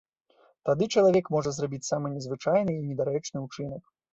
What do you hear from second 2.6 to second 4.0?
і недарэчны ўчынак.